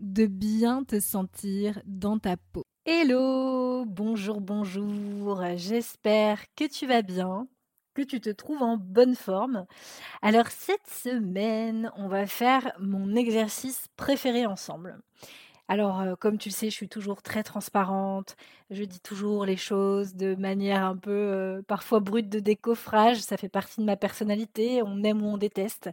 [0.00, 2.64] de bien te sentir dans ta peau.
[2.86, 7.46] Hello, bonjour, bonjour, j'espère que tu vas bien,
[7.94, 9.66] que tu te trouves en bonne forme.
[10.22, 14.98] Alors cette semaine, on va faire mon exercice préféré ensemble.
[15.68, 18.34] Alors, euh, comme tu le sais, je suis toujours très transparente.
[18.70, 23.18] Je dis toujours les choses de manière un peu euh, parfois brute de décoffrage.
[23.20, 24.82] Ça fait partie de ma personnalité.
[24.82, 25.90] On aime ou on déteste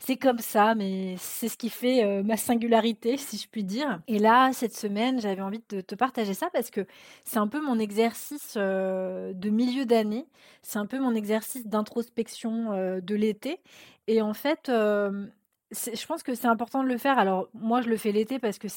[0.00, 4.00] c'est comme ça, mais c'est ce qui fait euh, ma singularité, si je puis dire.
[4.06, 6.86] Et là, cette semaine, j'avais envie de te partager ça parce que
[7.24, 10.26] c'est un peu mon exercice euh, de milieu d'année,
[10.62, 13.60] c'est un peu mon exercice d'introspection euh, de l'été.
[14.06, 17.18] Et en fait, je pense que c'est important de le faire.
[17.18, 18.68] Alors, moi, je le fais l'été parce que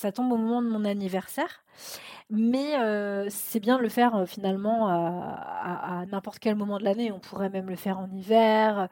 [0.00, 1.62] ça tombe au moment de mon anniversaire.
[2.30, 2.76] Mais
[3.28, 7.10] c'est bien de le faire finalement à, n'importe quel moment de l'année.
[7.10, 8.88] On pourrait même le faire en hiver,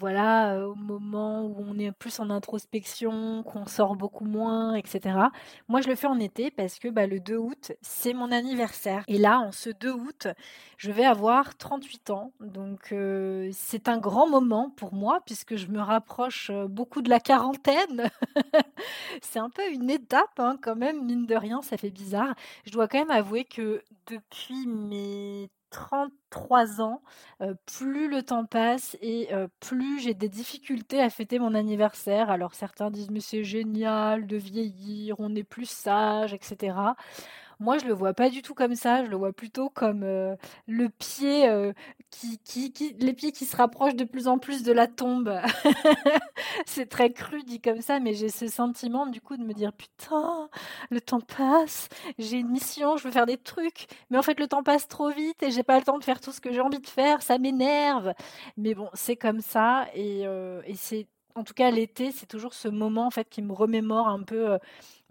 [0.00, 5.18] voilà, au moment où on est plus en introspection, qu'on sort beaucoup moins, etc.
[5.68, 9.04] Moi, je le fais en été parce que bah, le 2 août, c'est mon anniversaire.
[9.08, 10.28] Et là, en ce 2 août,
[10.78, 12.32] je vais avoir 38 ans.
[12.40, 12.94] Donc,
[13.52, 18.10] c'est un grand moment pour moi puisque je me rapproche beaucoup de la quarantaine.
[19.20, 22.34] c'est un peu une étape hein, quand même, mine de rien, ça fait bizarre.
[22.64, 27.02] Je dois quand même avouer que depuis mes 33 ans,
[27.66, 29.28] plus le temps passe et
[29.60, 32.30] plus j'ai des difficultés à fêter mon anniversaire.
[32.30, 36.76] Alors certains disent mais c'est génial de vieillir, on est plus sage, etc.
[37.60, 39.04] Moi, je le vois pas du tout comme ça.
[39.04, 40.04] Je le vois plutôt comme
[40.66, 41.48] le pied
[42.44, 45.40] qui, qui, les pieds qui se rapprochent de plus en plus de la tombe.
[46.66, 49.72] c'est très cru dit comme ça, mais j'ai ce sentiment du coup de me dire
[49.72, 50.48] putain,
[50.90, 51.88] le temps passe,
[52.18, 55.10] j'ai une mission, je veux faire des trucs, mais en fait le temps passe trop
[55.10, 57.22] vite et j'ai pas le temps de faire tout ce que j'ai envie de faire,
[57.22, 58.12] ça m'énerve.
[58.56, 62.68] Mais bon, c'est comme ça et, et c'est en tout cas l'été, c'est toujours ce
[62.68, 64.58] moment en fait qui me remémore un peu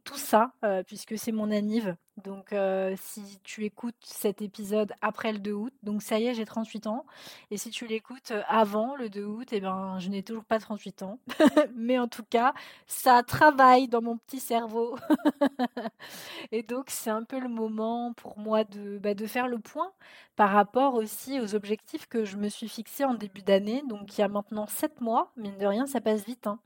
[0.04, 0.54] tout ça,
[0.88, 1.96] puisque c'est mon anniv.
[2.18, 2.54] Donc,
[2.96, 6.88] si tu écoutes cet épisode après le 2 août, donc ça y est, j'ai 38
[6.88, 7.06] ans.
[7.50, 11.04] Et si tu l'écoutes avant le 2 août, eh ben, je n'ai toujours pas 38
[11.04, 11.20] ans.
[11.76, 12.54] Mais en tout cas,
[12.86, 14.98] ça travaille dans mon petit cerveau.
[16.52, 19.92] et donc, c'est un peu le moment pour moi de, bah, de faire le point
[20.36, 23.84] par rapport aussi aux objectifs que je me suis fixés en début d'année.
[23.90, 25.32] Donc, il y a maintenant 7 mois.
[25.38, 26.46] Mine de rien, ça passe vite.
[26.48, 26.60] Hein,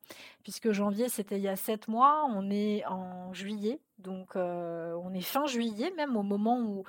[0.44, 2.26] puisque janvier, c'était il y a 7 mois.
[2.30, 3.80] On est en juillet.
[3.98, 6.84] Donc on est fin juillet même au moment où,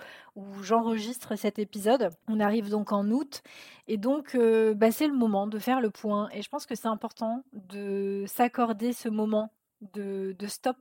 [0.63, 2.11] j'enregistre cet épisode.
[2.29, 3.43] On arrive donc en août
[3.87, 4.37] et donc
[4.77, 6.29] bah, c'est le moment de faire le point.
[6.33, 9.51] Et je pense que c'est important de s'accorder ce moment
[9.95, 10.77] de, stop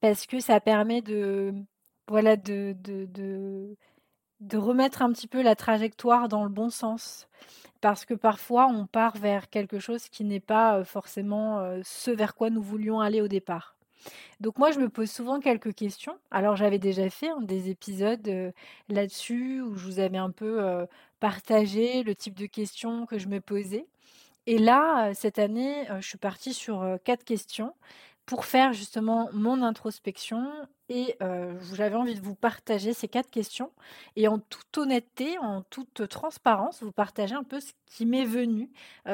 [0.00, 1.54] parce que ça permet de
[2.08, 3.76] voilà de, de,
[4.40, 7.28] de remettre un petit peu la trajectoire dans le bon sens.
[7.80, 12.50] Parce que parfois on part vers quelque chose qui n'est pas forcément ce vers quoi
[12.50, 13.77] nous voulions aller au départ.
[14.40, 16.16] Donc moi, je me pose souvent quelques questions.
[16.30, 18.52] Alors j'avais déjà fait hein, des épisodes
[18.88, 20.86] là-dessus où je vous avais un peu
[21.20, 23.86] partagé le type de questions que je me posais.
[24.46, 27.74] Et là, cette année, je suis partie sur quatre questions
[28.28, 30.46] pour faire justement mon introspection
[30.90, 31.16] et
[31.72, 33.72] j'avais envie de vous partager ces quatre questions
[34.16, 38.70] et en toute honnêteté, en toute transparence, vous partager un peu ce qui m'est venu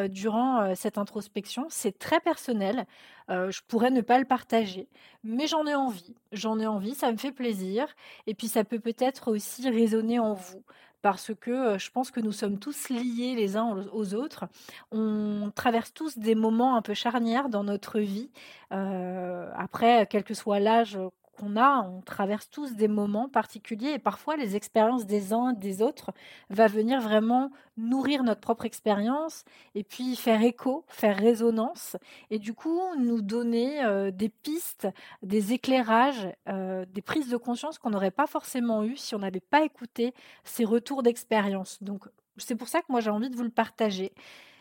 [0.09, 1.67] durant cette introspection.
[1.69, 2.87] C'est très personnel,
[3.29, 4.89] je pourrais ne pas le partager,
[5.23, 6.17] mais j'en ai envie.
[6.33, 7.87] J'en ai envie, ça me fait plaisir
[8.27, 10.65] et puis ça peut peut-être aussi résonner en vous
[11.05, 14.47] parce que je pense que nous sommes tous liés les uns aux autres.
[14.91, 18.31] On traverse tous des moments un peu charnières dans notre vie.
[18.71, 20.99] après, quel que soit l'âge
[21.35, 25.83] qu'on a, on traverse tous des moments particuliers et parfois les expériences des uns des
[25.83, 26.13] autres
[26.51, 29.45] va venir vraiment nourrir notre propre expérience
[29.75, 31.97] et puis faire écho, faire résonance
[32.31, 34.89] et du coup nous donner euh, des pistes,
[35.23, 39.41] des éclairages, euh, des prises de conscience qu'on n'aurait pas forcément eues si on n'avait
[39.41, 40.15] pas écouté
[40.45, 41.83] ces retours d'expérience.
[41.83, 44.13] Donc c'est pour ça que moi j'ai envie de vous le partager.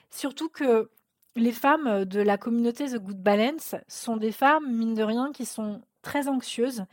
[0.10, 0.90] Surtout que
[1.36, 5.46] les femmes de la communauté The Good Balance sont des femmes, mine de rien, qui
[5.46, 6.86] sont très anxieuses.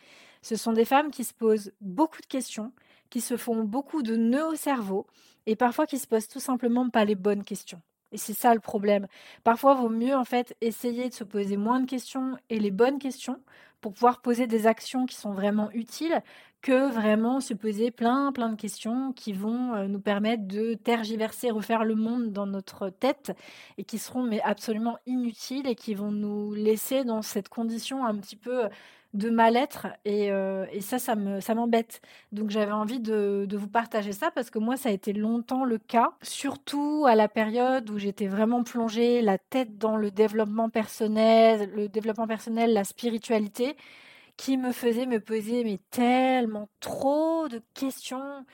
[0.42, 2.72] Ce sont des femmes qui se posent beaucoup de questions,
[3.10, 5.06] qui se font beaucoup de nœuds au cerveau
[5.46, 7.82] et parfois qui se posent tout simplement pas les bonnes questions.
[8.12, 9.06] Et c'est ça le problème.
[9.44, 12.70] Parfois, il vaut mieux en fait essayer de se poser moins de questions et les
[12.70, 13.40] bonnes questions
[13.80, 16.22] pour pouvoir poser des actions qui sont vraiment utiles
[16.62, 21.50] que vraiment se poser plein plein de questions qui vont euh, nous permettre de tergiverser,
[21.50, 23.32] refaire le monde dans notre tête
[23.78, 28.16] et qui seront mais absolument inutiles et qui vont nous laisser dans cette condition un
[28.16, 28.68] petit peu
[29.14, 32.00] de mal-être et, euh, et, ça, ça me ça m'embête.
[32.32, 35.64] Donc j'avais envie de, de, vous partager ça parce que moi, ça a été longtemps
[35.64, 40.70] le cas, surtout à la période où j'étais vraiment plongée la tête dans le développement
[40.70, 43.76] personnel, le développement personnel, la spiritualité,
[44.40, 48.46] qui me faisait me poser mais tellement trop de questions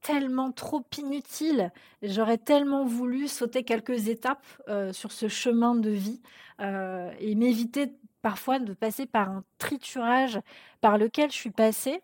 [0.00, 1.70] tellement trop inutiles.
[2.02, 6.22] J'aurais tellement voulu sauter quelques étapes euh, sur ce chemin de vie
[6.60, 7.92] euh, et m'éviter
[8.22, 10.40] parfois de passer par un triturage
[10.80, 12.00] par lequel je suis passée.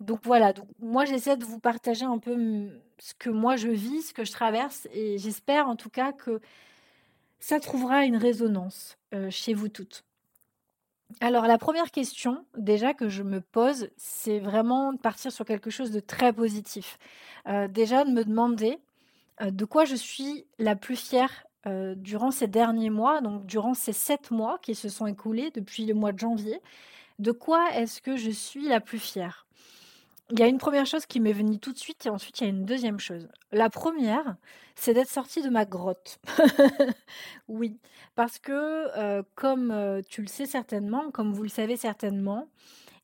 [0.00, 2.68] Donc voilà, moi j'essaie de vous partager un peu
[2.98, 6.40] ce que moi je vis, ce que je traverse, et j'espère en tout cas que
[7.38, 10.04] ça trouvera une résonance euh, chez vous toutes.
[11.20, 15.70] Alors la première question déjà que je me pose, c'est vraiment de partir sur quelque
[15.70, 16.98] chose de très positif.
[17.48, 18.78] Euh, déjà de me demander
[19.40, 23.74] euh, de quoi je suis la plus fière euh, durant ces derniers mois, donc durant
[23.74, 26.60] ces sept mois qui se sont écoulés depuis le mois de janvier,
[27.18, 29.46] de quoi est-ce que je suis la plus fière?
[30.30, 32.44] Il y a une première chose qui m'est venue tout de suite et ensuite il
[32.44, 33.28] y a une deuxième chose.
[33.50, 34.36] La première,
[34.76, 36.18] c'est d'être sortie de ma grotte.
[37.48, 37.78] oui,
[38.14, 38.52] parce que
[38.98, 42.48] euh, comme euh, tu le sais certainement, comme vous le savez certainement,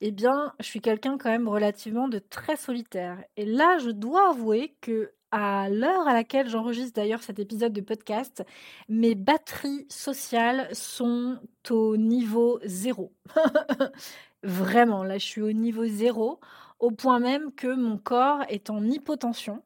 [0.00, 3.18] eh bien, je suis quelqu'un quand même relativement de très solitaire.
[3.36, 7.80] Et là, je dois avouer que à l'heure à laquelle j'enregistre d'ailleurs cet épisode de
[7.80, 8.44] podcast,
[8.88, 11.38] mes batteries sociales sont
[11.70, 13.12] au niveau zéro.
[14.42, 16.40] Vraiment, là, je suis au niveau zéro,
[16.78, 19.62] au point même que mon corps est en hypotension.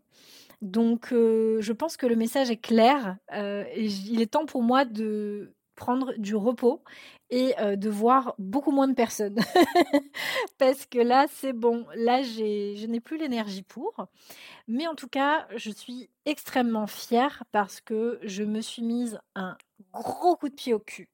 [0.60, 3.16] Donc, euh, je pense que le message est clair.
[3.32, 6.82] Euh, il est temps pour moi de prendre du repos
[7.30, 9.38] et de voir beaucoup moins de personnes.
[10.58, 11.86] Parce que là, c'est bon.
[11.96, 14.06] Là, je n'ai plus l'énergie pour.
[14.68, 19.56] Mais en tout cas, je suis extrêmement fière parce que je me suis mise un
[19.92, 21.08] gros coup de pied au cul.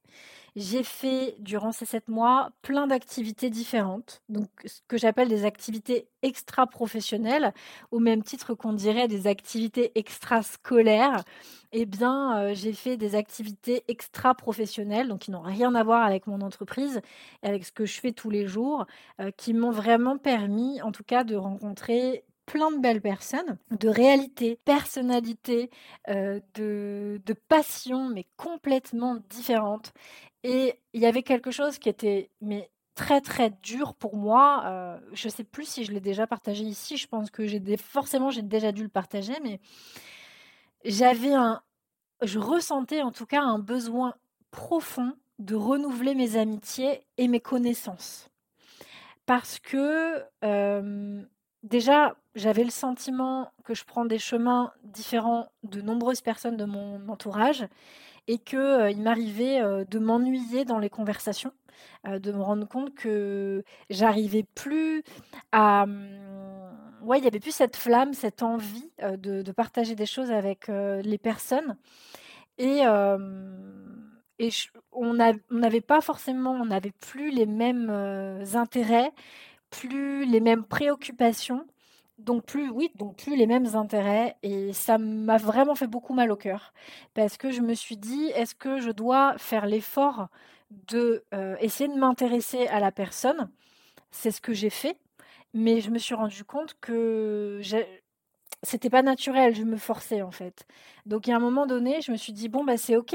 [0.60, 6.08] J'ai fait durant ces sept mois plein d'activités différentes, donc ce que j'appelle des activités
[6.22, 7.54] extra-professionnelles,
[7.92, 11.22] au même titre qu'on dirait des activités extra-scolaires.
[11.70, 16.26] Eh bien, euh, j'ai fait des activités extra-professionnelles, donc qui n'ont rien à voir avec
[16.26, 17.00] mon entreprise
[17.44, 18.84] et avec ce que je fais tous les jours,
[19.20, 23.88] euh, qui m'ont vraiment permis, en tout cas, de rencontrer plein de belles personnes, de
[23.90, 25.70] réalité, personnalité,
[26.08, 29.92] euh, de, de passion, mais complètement différentes.
[30.44, 34.62] Et il y avait quelque chose qui était mais très très dur pour moi.
[34.66, 36.96] Euh, je ne sais plus si je l'ai déjà partagé ici.
[36.96, 39.60] Je pense que j'ai forcément j'ai déjà dû le partager, mais
[40.84, 41.62] j'avais un,
[42.22, 44.14] je ressentais en tout cas un besoin
[44.50, 48.28] profond de renouveler mes amitiés et mes connaissances,
[49.26, 50.24] parce que
[51.62, 57.08] déjà j'avais le sentiment que je prends des chemins différents de nombreuses personnes de mon
[57.08, 57.66] entourage
[58.28, 61.52] et qu'il euh, m'arrivait euh, de m'ennuyer dans les conversations,
[62.06, 65.02] euh, de me rendre compte que j'arrivais plus
[65.50, 65.84] à...
[65.84, 66.06] Hum,
[67.02, 71.16] ouais, il n'y avait plus cette flamme, cette envie de, partager des choses avec les
[71.16, 71.76] personnes.
[72.58, 72.80] Et,
[74.40, 74.50] et
[74.90, 77.88] on n'avait pas forcément, on n'avait plus les mêmes
[78.54, 79.12] intérêts,
[79.70, 81.64] plus les mêmes préoccupations.
[82.18, 86.32] Donc plus, oui, donc plus les mêmes intérêts et ça m'a vraiment fait beaucoup mal
[86.32, 86.72] au cœur
[87.14, 90.28] parce que je me suis dit, est-ce que je dois faire l'effort
[90.88, 93.48] de euh, essayer de m'intéresser à la personne?
[94.10, 94.98] C'est ce que j'ai fait,
[95.54, 97.60] mais je me suis rendu compte que
[98.64, 100.66] c'était pas naturel, je me forçais en fait.
[101.06, 103.14] Donc a un moment donné, je me suis dit bon bah c'est ok.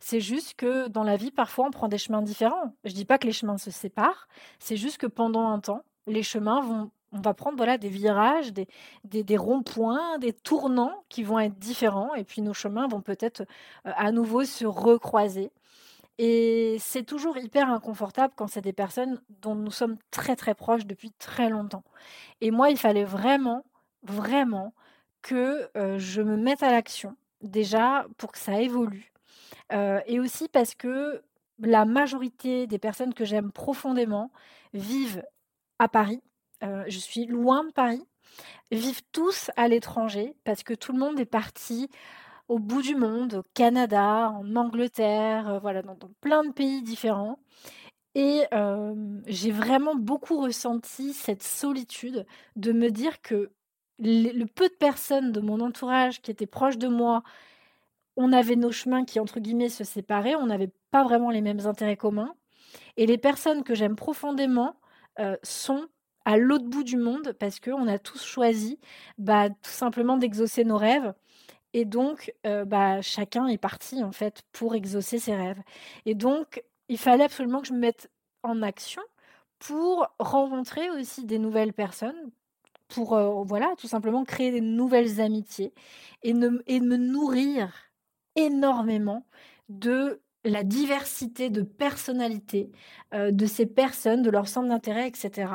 [0.00, 2.74] C'est juste que dans la vie, parfois, on prend des chemins différents.
[2.84, 4.26] Je dis pas que les chemins se séparent,
[4.58, 8.52] c'est juste que pendant un temps, les chemins vont on va prendre voilà, des virages,
[8.52, 13.42] des, ronds-points, des tournants qui vont être différents, et puis nos chemins vont peut-être
[13.86, 15.50] euh, à nouveau se recroiser.
[16.18, 20.84] Et c'est toujours hyper inconfortable quand c'est des personnes dont nous sommes très très proches
[20.84, 21.84] depuis très longtemps.
[22.40, 23.64] Et moi, il fallait vraiment,
[24.02, 24.74] vraiment
[25.22, 29.12] que euh, je me mette à l'action, déjà pour que ça évolue.
[29.72, 31.22] Euh, et aussi parce que
[31.60, 34.30] la majorité des personnes que j'aime profondément
[34.72, 35.22] vivent
[35.78, 36.22] à Paris
[36.62, 38.04] je suis loin de Paris,
[38.70, 41.88] vivent tous à l'étranger parce que tout le monde est parti
[42.48, 47.38] au bout du monde, au Canada, en Angleterre, voilà, dans, plein de pays différents.
[48.14, 48.44] Et
[49.26, 53.50] j'ai vraiment beaucoup ressenti cette solitude de me dire que
[54.00, 57.22] le peu de personnes de mon entourage qui étaient proches de moi,
[58.16, 61.66] on avait nos chemins qui, entre guillemets, se séparaient, on n'avait pas vraiment les mêmes
[61.66, 62.34] intérêts communs.
[62.96, 64.76] Et les personnes que j'aime profondément
[65.42, 65.86] sont
[66.28, 68.78] à l'autre bout du monde parce qu'on a tous choisi
[69.16, 71.14] bah, tout simplement d'exaucer nos rêves.
[71.72, 75.62] Et donc, bah, chacun est parti en fait pour exaucer ses rêves.
[76.04, 78.10] Et donc, il fallait absolument que je me mette
[78.42, 79.00] en action
[79.58, 82.30] pour rencontrer aussi des nouvelles personnes,
[82.88, 85.72] pour voilà, tout simplement créer des nouvelles amitiés
[86.22, 87.72] et, me nourrir
[88.36, 89.24] énormément
[89.70, 92.70] de la diversité de personnalités
[93.14, 95.46] de ces personnes, de leur centre d'intérêt, etc.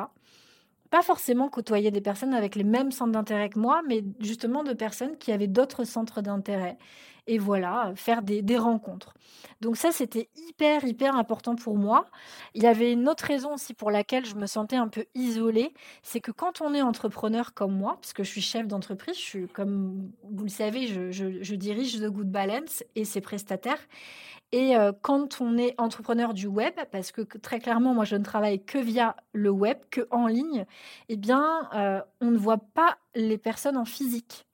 [0.94, 4.74] Pas forcément côtoyer des personnes avec les mêmes centres d'intérêt que moi, mais justement de
[4.74, 6.78] personnes qui avaient d'autres centres d'intérêt
[7.26, 9.16] et voilà, faire des, rencontres.
[9.60, 12.06] Donc ça, c'était hyper, hyper important pour moi.
[12.54, 15.74] Il y avait une autre raison aussi pour laquelle je me sentais un peu isolée,
[16.04, 19.48] c'est que quand on est entrepreneur comme moi, puisque je suis chef d'entreprise, je suis,
[19.48, 23.82] comme vous le savez, je, dirige The Good Balance et ses prestataires.
[24.54, 28.24] Et euh, quand on est entrepreneur du web, parce que très clairement, moi, je ne
[28.24, 30.68] travaille que via le web, que en ligne,
[31.10, 34.46] eh bien, euh, on ne voit pas les personnes en physique.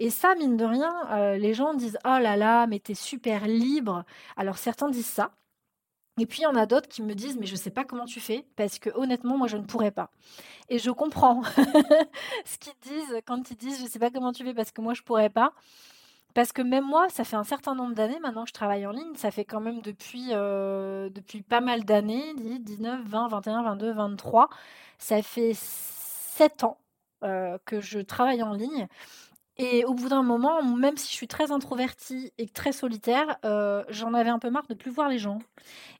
[0.00, 3.46] Et ça, mine de rien, euh, les gens disent Oh là là, mais t'es super
[3.46, 4.04] libre.
[4.36, 5.30] Alors certains disent ça.
[6.18, 7.84] Et puis il y en a d'autres qui me disent Mais je ne sais pas
[7.84, 10.10] comment tu fais, parce que honnêtement, moi, je ne pourrais pas.
[10.68, 11.44] Et je comprends
[12.44, 14.80] ce qu'ils disent quand ils disent Je ne sais pas comment tu fais, parce que
[14.80, 15.52] moi, je ne pourrais pas.
[16.36, 18.90] Parce que même moi, ça fait un certain nombre d'années maintenant que je travaille en
[18.90, 19.14] ligne.
[19.14, 24.50] Ça fait quand même depuis, euh, depuis pas mal d'années 19, 20, 21, 22, 23.
[24.98, 26.76] Ça fait 7 ans
[27.24, 28.86] euh, que je travaille en ligne.
[29.56, 33.82] Et au bout d'un moment, même si je suis très introvertie et très solitaire, euh,
[33.88, 35.38] j'en avais un peu marre de plus voir les gens.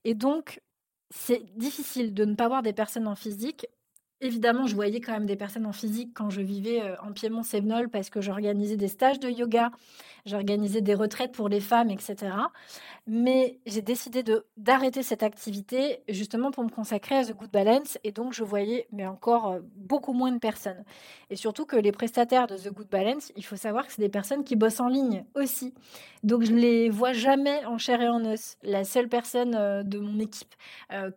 [0.05, 0.61] Et donc,
[1.09, 3.67] c'est difficile de ne pas voir des personnes en physique.
[4.23, 7.91] Évidemment, je voyais quand même des personnes en physique quand je vivais euh, en Piémont-Sévenol
[7.91, 9.71] parce que j'organisais des stages de yoga,
[10.25, 12.33] j'organisais des retraites pour les femmes, etc.
[13.07, 14.25] Mais j'ai décidé
[14.57, 18.87] d'arrêter cette activité justement pour me consacrer à The Good Balance et donc je voyais
[18.91, 20.83] mais encore euh, beaucoup moins de personnes.
[21.29, 24.09] Et surtout que les prestataires de The Good Balance, il faut savoir que c'est des
[24.09, 25.75] personnes qui bossent en ligne aussi.
[26.23, 28.57] Donc je les vois jamais en chair et en os.
[28.63, 30.55] La seule personne euh, de mon équipe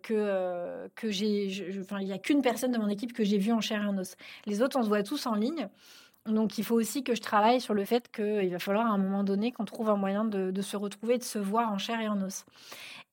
[0.03, 3.51] que, que j'ai, enfin il n'y a qu'une personne de mon équipe que j'ai vue
[3.51, 4.15] en chair et en os.
[4.45, 5.69] Les autres, on se voit tous en ligne.
[6.25, 8.97] Donc il faut aussi que je travaille sur le fait qu'il va falloir à un
[8.97, 12.07] moment donné qu'on trouve un moyen de, se retrouver, de se voir en chair et
[12.07, 12.45] en os.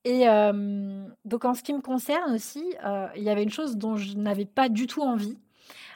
[0.03, 3.77] Et euh, donc en ce qui me concerne aussi, euh, il y avait une chose
[3.77, 5.37] dont je n'avais pas du tout envie,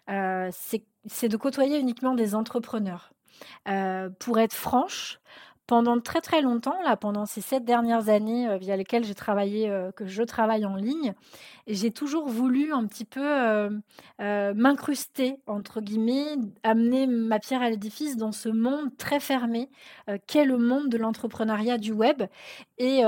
[0.09, 0.50] euh,
[1.05, 3.11] c'est de côtoyer uniquement des entrepreneurs.
[4.19, 5.19] pour être franche,
[5.71, 9.69] pendant très très longtemps, là, pendant ces sept dernières années euh, via lesquelles j'ai travaillé,
[9.69, 11.13] euh, que je travaille en ligne,
[11.65, 13.69] j'ai toujours voulu un petit peu euh,
[14.53, 19.69] m'incruster, entre guillemets, amener ma pierre à l'édifice dans ce monde très fermé
[20.27, 22.23] qu'est le monde de l'entrepreneuriat du web.
[22.77, 23.03] Et,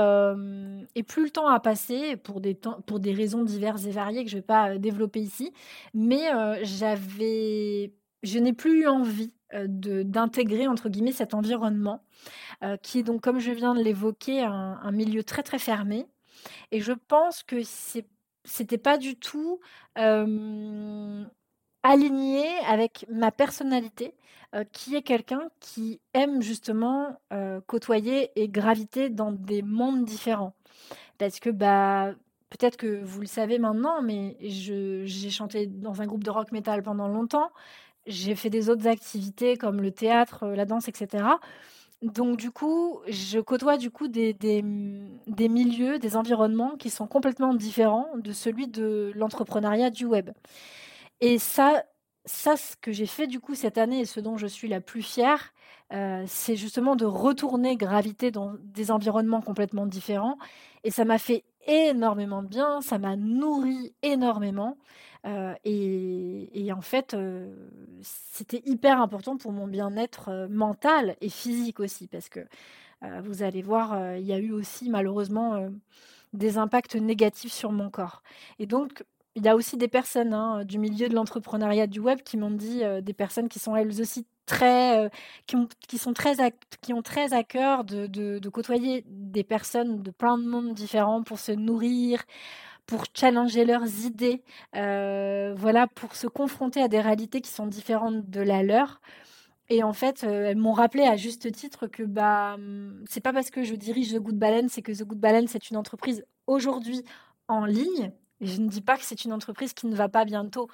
[1.06, 4.30] plus le temps a passé, pour des, temps, pour des raisons diverses et variées que
[4.30, 5.52] je ne vais pas développer ici,
[5.92, 6.30] mais
[6.62, 7.92] j'avais,
[8.24, 12.02] je n'ai plus eu envie d'intégrer entre guillemets cet environnement
[12.62, 16.06] euh, qui est donc, comme je viens de l'évoquer, un, milieu très très fermé.
[16.70, 17.62] Et je pense que
[18.44, 19.60] c'était pas du tout
[19.98, 21.24] euh,
[21.82, 24.14] aligné avec ma personnalité,
[24.54, 27.20] euh, qui est quelqu'un qui aime justement
[27.66, 30.54] côtoyer et graviter dans des mondes différents.
[31.18, 32.14] Parce que bah
[32.50, 36.82] peut-être que vous le savez maintenant, mais j'ai chanté dans un groupe de rock metal
[36.82, 37.50] pendant longtemps.
[38.06, 41.24] J'ai fait des autres activités comme le théâtre, la danse, etc.
[42.02, 44.62] Donc du coup, je côtoie du coup des, des,
[45.48, 50.30] milieux, des environnements qui sont complètement différents de celui de l'entrepreneuriat du web.
[51.20, 51.84] Et ça,
[52.26, 54.80] ça, ce que j'ai fait du coup cette année et ce dont je suis la
[54.82, 55.54] plus fière,
[55.92, 60.36] euh, c'est justement de retourner graviter dans des environnements complètement différents.
[60.82, 64.76] Et ça m'a fait énormément de bien, ça m'a nourri énormément.
[65.26, 67.54] Euh, et, en fait, euh,
[68.02, 72.40] c'était hyper important pour mon bien-être euh, mental et physique aussi, parce que
[73.22, 75.68] vous allez voir, il y a eu aussi malheureusement
[76.32, 78.22] des impacts négatifs sur mon corps.
[78.58, 79.04] Et donc,
[79.34, 82.50] il y a aussi des personnes hein, du milieu de l'entrepreneuriat du web qui m'ont
[82.50, 85.10] dit, des personnes qui sont elles aussi très,
[85.46, 86.34] qui, ont, qui, sont très
[86.82, 91.22] qui ont très à cœur de, de, côtoyer des personnes de plein de mondes différents
[91.22, 92.22] pour se nourrir,
[92.86, 94.42] pour challenger leurs idées,
[94.76, 99.00] euh, voilà, pour se confronter à des réalités qui sont différentes de la leur.
[99.70, 103.50] Et en fait, elles m'ont rappelé à juste titre que bah, hum, c'est pas parce
[103.50, 107.02] que je dirige The Good Balance, c'est que The Good Balance est une entreprise aujourd'hui
[107.48, 108.12] en ligne.
[108.40, 110.68] Et je ne dis pas que c'est une entreprise qui ne va pas bientôt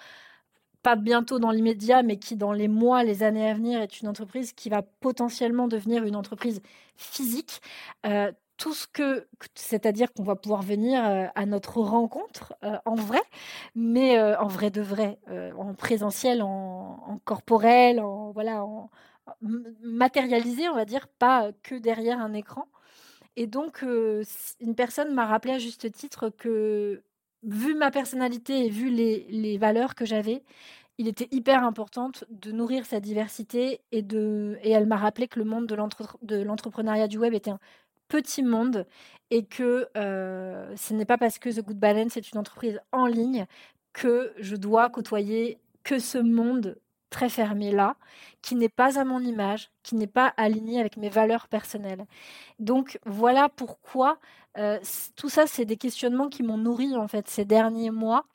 [0.83, 4.09] pas bientôt dans l'immédiat, mais qui dans les mois, les années à venir est une
[4.09, 6.63] entreprise qui va potentiellement devenir une entreprise
[6.97, 7.61] physique.
[8.07, 12.95] Euh, tout ce que, c'est-à-dire qu'on va pouvoir venir euh, à notre rencontre euh, en
[12.95, 13.23] vrai,
[13.75, 15.19] mais en vrai de vrai,
[15.57, 18.91] en présentiel, en, corporel, en voilà, en,
[19.83, 22.67] matérialisé, on va dire, pas que derrière un écran.
[23.37, 27.03] Et donc, une personne m'a rappelé à juste titre que
[27.42, 30.42] vu ma personnalité et vu les, valeurs que j'avais,
[30.99, 34.04] il était hyper important de nourrir sa diversité et
[34.64, 37.61] elle m'a rappelé que le monde de l'entrepreneuriat du web était un
[38.09, 38.87] petit monde
[39.30, 43.06] et que euh, ce n'est pas parce que The Good Balance est une entreprise en
[43.06, 43.47] ligne
[43.92, 46.76] que je dois côtoyer que ce monde
[47.11, 47.97] très fermé là,
[48.40, 52.07] qui n'est pas à mon image, qui n'est pas aligné avec mes valeurs personnelles.
[52.59, 54.19] Donc voilà pourquoi
[54.59, 54.79] euh,
[55.17, 58.26] tout ça, c'est des questionnements qui m'ont nourri en fait ces derniers mois.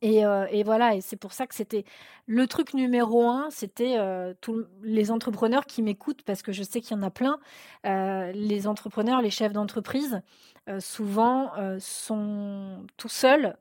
[0.00, 1.84] Et, euh, voilà, et c'est pour ça que c'était
[2.26, 6.80] le truc numéro un, c'était euh, tous les entrepreneurs qui m'écoutent, parce que je sais
[6.80, 7.40] qu'il y en a plein.
[7.84, 10.22] les entrepreneurs, les chefs d'entreprise,
[10.78, 13.56] souvent sont tout seuls.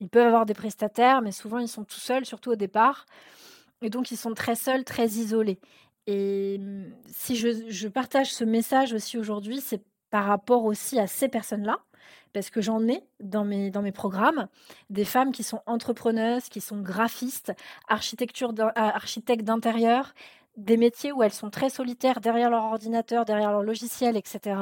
[0.00, 3.06] Ils peuvent avoir des prestataires, mais souvent ils sont tout seuls, surtout au départ.
[3.82, 5.58] Et donc, ils sont très seuls, très isolés.
[6.06, 11.28] Et mmh, si je, partage ce message aussi aujourd'hui, c'est par rapport aussi à ces
[11.28, 11.78] personnes-là,
[12.32, 14.48] parce que j'en ai dans mes, dans mes programmes,
[14.90, 17.52] des femmes qui sont entrepreneuses, qui sont graphistes,
[17.88, 20.14] architecture architectes d'intérieur,
[20.56, 24.56] des métiers où elles sont très solitaires derrière leur ordinateur, derrière leur logiciel, etc.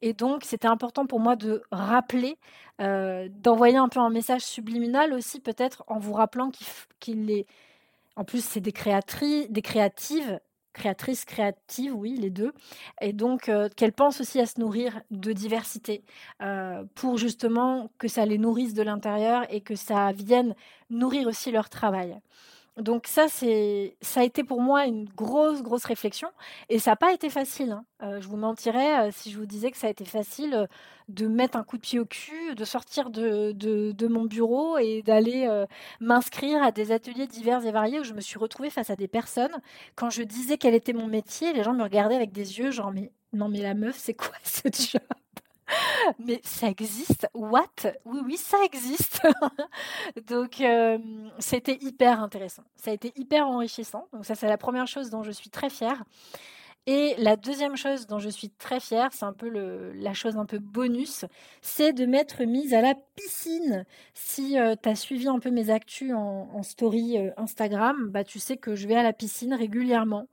[0.00, 2.38] Et donc, c'était important pour moi de rappeler,
[2.80, 6.50] euh, d'envoyer un peu un message subliminal aussi, peut-être en vous rappelant
[6.98, 7.46] qu'il est
[8.16, 10.38] en plus, c'est des créatrices, des créatives,
[10.72, 12.52] créatrices, créatives, oui, les deux.
[13.00, 16.04] Et donc, euh, qu'elles pensent aussi à se nourrir de diversité
[16.42, 20.54] euh, pour justement que ça les nourrisse de l'intérieur et que ça vienne
[20.90, 22.18] nourrir aussi leur travail.
[22.78, 26.28] Donc ça, c'est, ça a été pour moi une grosse, grosse réflexion.
[26.70, 27.72] Et ça n'a pas été facile.
[27.72, 27.84] Hein.
[28.02, 30.66] Euh, je vous mentirais si je vous disais que ça a été facile
[31.08, 35.02] de mettre un coup de pied au cul, de sortir de, de, mon bureau et
[35.02, 35.48] d'aller
[36.00, 39.08] m'inscrire à des ateliers divers et variés où je me suis retrouvée face à des
[39.08, 39.60] personnes.
[39.94, 42.92] Quand je disais quel était mon métier, les gens me regardaient avec des yeux genre
[42.92, 45.02] mais non mais la meuf, c'est quoi ce job?
[46.18, 47.26] mais ça existe?
[47.34, 47.66] What?
[48.04, 49.20] Oui, oui, ça existe.
[50.26, 50.62] Donc,
[51.38, 52.64] c'était hyper intéressant.
[52.76, 54.08] Ça a été hyper enrichissant.
[54.12, 56.04] Donc, ça, c'est la première chose dont je suis très fière.
[56.86, 59.48] Et la deuxième chose dont je suis très fière, c'est un peu
[59.94, 61.24] la chose un peu bonus,
[61.60, 63.84] c'est de m'être mise à la piscine.
[64.14, 68.74] Si tu as suivi un peu mes actus en, story Instagram, bah, tu sais que
[68.74, 70.26] je vais à la piscine régulièrement.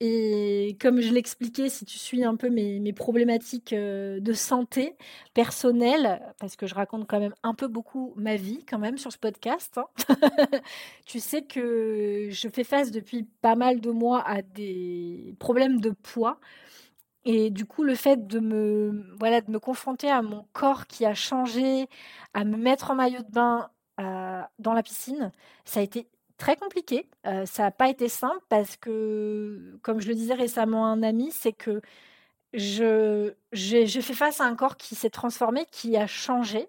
[0.00, 4.94] Et comme je l'expliquais, si tu suis un peu mes, problématiques euh, de santé
[5.32, 9.10] personnelle, parce que je raconte quand même un peu beaucoup ma vie quand même sur
[9.10, 9.86] ce podcast, hein,
[11.06, 15.90] tu sais que je fais face depuis pas mal de mois à des problèmes de
[15.90, 16.40] poids.
[17.24, 21.04] Et du coup, le fait de me, voilà, de me confronter à mon corps qui
[21.06, 21.88] a changé,
[22.34, 25.32] à me mettre en maillot de bain euh, dans la piscine,
[25.64, 26.06] ça a été
[26.36, 27.08] très compliqué.
[27.26, 31.02] Euh, ça n'a pas été simple parce que, comme je le disais récemment à un
[31.02, 31.80] ami, c'est que
[32.52, 36.68] je, j'ai, fait face à un corps qui s'est transformé, qui a changé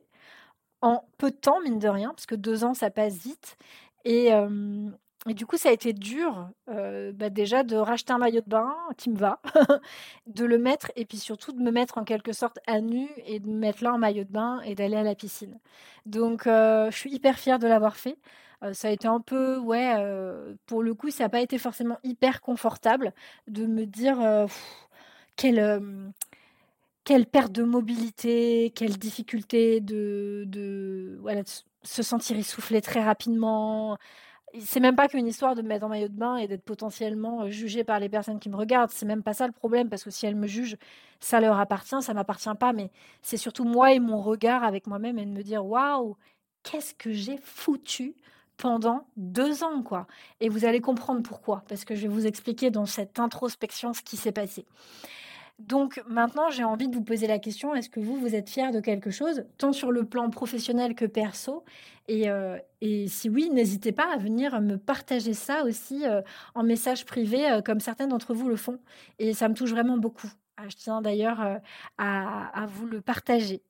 [0.81, 3.57] en peu de temps, mine de rien, parce que deux ans, ça passe vite.
[4.05, 4.89] Et, euh,
[5.27, 8.49] et du coup, ça a été dur euh, bah, déjà de racheter un maillot de
[8.49, 9.41] bain qui me va,
[10.27, 13.39] de le mettre et puis surtout de me mettre en quelque sorte à nu et
[13.39, 15.59] de me mettre là en maillot de bain et d'aller à la piscine.
[16.05, 18.17] Donc, je suis hyper fière de l'avoir fait
[18.73, 19.93] ça a été un peu, ouais,
[20.65, 23.13] pour le coup, ça n'a pas été forcément hyper confortable
[23.47, 24.17] de me dire
[25.35, 25.81] quelle,
[27.03, 31.41] quelle perte de mobilité, quelle difficulté de, de, voilà,
[31.83, 33.97] se sentir essoufflé très rapidement.
[34.59, 37.49] C'est même pas qu'une histoire de me mettre en maillot de bain et d'être potentiellement
[37.49, 38.91] jugé par les personnes qui me regardent.
[38.91, 40.77] C'est même pas ça le problème parce que si elles me jugent,
[41.19, 42.73] ça leur appartient, ça m'appartient pas.
[42.73, 42.91] Mais
[43.21, 46.17] c'est surtout moi et mon regard avec moi-même et de me dire waouh,
[46.63, 48.15] qu'est-ce que j'ai foutu
[48.57, 50.07] pendant deux ans, quoi.
[50.41, 54.01] Et vous allez comprendre pourquoi, parce que je vais vous expliquer dans cette introspection ce
[54.01, 54.65] qui s'est passé.
[55.59, 58.71] Donc maintenant, j'ai envie de vous poser la question, est-ce que vous, vous êtes fier
[58.71, 61.63] de quelque chose, tant sur le plan professionnel que perso?
[62.07, 62.57] Et, euh,
[63.07, 66.21] si oui, n'hésitez pas à venir me partager ça aussi euh,
[66.53, 68.79] en message privé, euh, comme certains d'entre vous le font.
[69.17, 70.31] Et ça me touche vraiment beaucoup.
[70.57, 71.59] Ah, je tiens d'ailleurs
[71.97, 73.61] à vous le partager.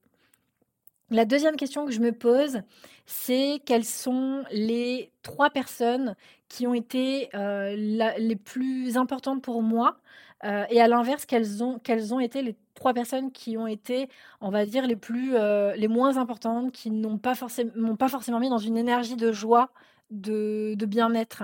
[1.10, 2.62] La deuxième question que je me pose,
[3.06, 6.16] c'est quelles sont les trois personnes
[6.50, 7.76] qui ont été euh,
[8.18, 9.98] les plus importantes pour moi
[10.44, 11.80] euh, et à l'inverse, quelles ont,
[12.20, 14.08] été les trois personnes qui ont été,
[14.40, 14.98] on va dire, les,
[15.34, 19.72] euh, moins importantes, qui n'ont pas forcément mis dans une énergie de joie,
[20.12, 21.44] de, bien-être.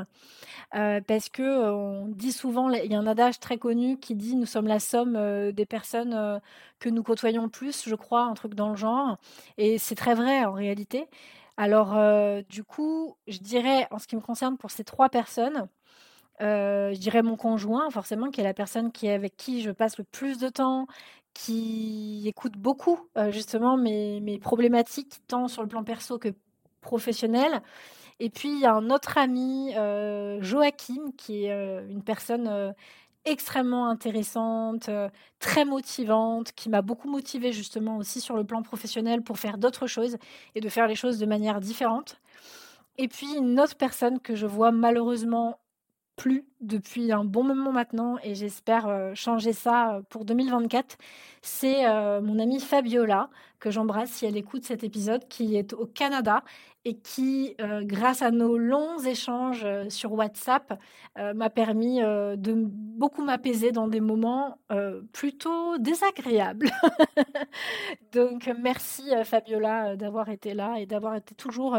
[0.72, 4.46] parce que on dit souvent, il y a un adage très connu qui dit nous
[4.46, 6.42] sommes la somme des personnes
[6.80, 9.18] que nous côtoyons plus, je crois, un truc dans le genre.
[9.58, 11.08] Et c'est très vrai en réalité.
[11.58, 11.96] Alors,
[12.50, 15.68] du coup, je dirais, en ce qui me concerne, pour ces trois personnes,
[16.40, 20.04] je dirais mon conjoint, forcément, qui est la personne qui avec qui je passe le
[20.04, 20.88] plus de temps,
[21.34, 23.00] qui écoute beaucoup,
[23.30, 26.30] justement, mes problématiques, tant sur le plan perso que
[26.82, 27.62] professionnel.
[28.20, 29.74] Et puis, il y a un autre ami,
[30.40, 32.74] Joachim, qui est une personne
[33.26, 34.90] extrêmement intéressante,
[35.40, 39.88] très motivante, qui m'a beaucoup motivée justement aussi sur le plan professionnel pour faire d'autres
[39.88, 40.18] choses
[40.56, 42.20] et de faire les choses de manière différente.
[42.98, 45.58] Et puis une autre personne que je vois malheureusement
[46.16, 50.98] plus depuis un bon moment maintenant et j'espère changer ça pour 2024,
[51.42, 51.86] c'est
[52.22, 56.44] mon amie Fabiola que j'embrasse si elle écoute cet épisode qui est au Canada
[56.86, 60.78] et qui, grâce à nos longs échanges sur WhatsApp,
[61.18, 64.58] m'a permis de beaucoup m'apaiser dans des moments
[65.14, 66.70] plutôt désagréables.
[68.12, 71.78] Donc merci Fabiola d'avoir été là et d'avoir été toujours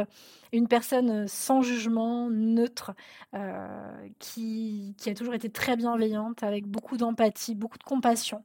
[0.52, 2.92] une personne sans jugement, neutre,
[4.18, 4.73] qui,
[5.06, 8.42] a toujours été très bienveillante, avec beaucoup d'empathie, beaucoup de compassion.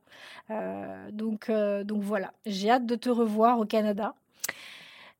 [1.11, 4.15] donc, donc voilà, j'ai hâte de te revoir au Canada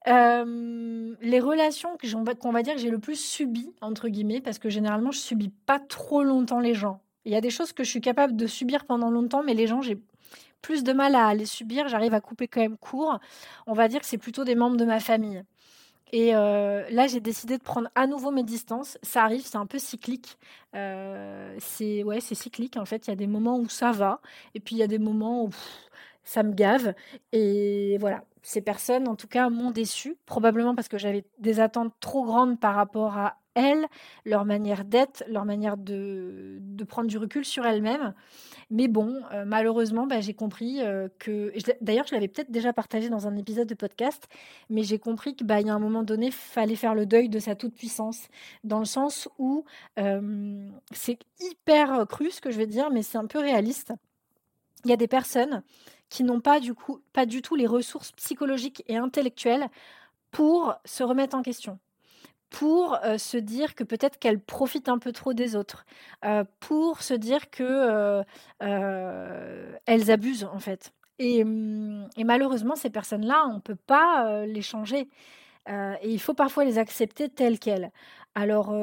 [0.06, 1.98] les relations
[2.40, 5.52] qu'on va dire que j'ai le plus subies, entre guillemets, parce que généralement, je subis
[5.66, 7.02] pas trop longtemps les gens.
[7.26, 9.68] Il y a des choses que je suis capable de subir pendant longtemps, mais les
[9.68, 10.00] gens, j'ai
[10.62, 11.88] plus de mal à les subir.
[11.88, 13.20] J'arrive à couper quand même court.
[13.68, 15.44] On va dire que c'est plutôt des membres de ma famille.
[16.12, 18.98] Et là, j'ai décidé de prendre à nouveau mes distances.
[19.04, 20.38] Ça arrive, c'est un peu cyclique.
[20.74, 23.08] c'est ouais, c'est cyclique en fait.
[23.08, 24.22] Il y a des moments où ça va,
[24.56, 25.50] et puis il y a des moments où
[26.24, 26.94] ça me gave.
[27.32, 31.94] Et voilà, ces personnes, en tout cas, m'ont déçu, probablement parce que j'avais des attentes
[32.00, 33.88] trop grandes par rapport à elles,
[34.26, 38.14] leur manière d'être, leur manière de, prendre du recul sur elles-mêmes.
[38.70, 41.52] Mais bon, euh, malheureusement, bah, j'ai compris euh, que.
[41.82, 44.28] D'ailleurs, je l'avais peut-être déjà partagé dans un épisode de podcast,
[44.70, 47.40] mais j'ai compris qu'il bah, y a un moment donné, fallait faire le deuil de
[47.40, 48.28] sa toute-puissance,
[48.64, 49.66] dans le sens où
[50.00, 53.94] euh, c'est hyper cru ce que je vais dire, mais c'est un peu réaliste.
[54.86, 55.64] Il y a des personnes
[56.10, 59.68] qui n'ont pas du coup pas du tout les ressources psychologiques et intellectuelles
[60.32, 61.80] pour se remettre en question
[62.50, 65.86] pour euh, se dire que peut-être qu'elles profitent un peu trop des autres,
[66.26, 68.24] euh, pour se dire que
[68.62, 70.94] euh, elles abusent en fait.
[71.20, 75.10] Et, hum, et malheureusement, ces personnes-là, on ne peut pas les changer.
[75.68, 77.92] et il faut parfois les accepter telles quelles.
[78.36, 78.74] Alors,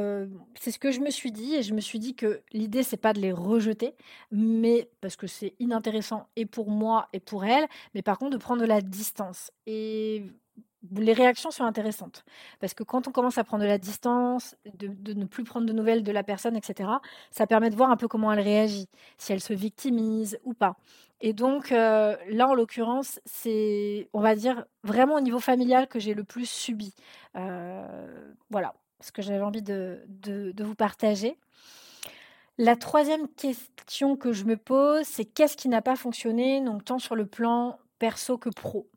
[0.59, 2.97] c'est ce que je me suis dit et je me suis dit que l'idée, c'est
[2.97, 3.95] pas de les rejeter,
[4.31, 8.43] mais parce que c'est inintéressant et pour moi et pour elles, mais par contre de
[8.43, 10.25] prendre de la distance et
[10.93, 12.25] les réactions sont intéressantes
[12.61, 15.73] parce que quand on commence à prendre de la distance, de ne plus prendre de
[15.73, 16.91] nouvelles de la personne etc.,
[17.31, 20.77] ça permet de voir un peu comment elle réagit, si elle se victimise ou pas
[21.21, 26.15] et donc, là, en l'occurrence, c'est, on va dire, vraiment au niveau familial que j'ai
[26.15, 26.95] le plus subi.
[28.51, 30.05] voilà ce que j'avais envie de,
[30.59, 31.37] vous partager.
[32.59, 36.99] La troisième question que je me pose, c'est qu'est-ce qui n'a pas fonctionné, donc tant
[36.99, 38.89] sur le plan perso que pro?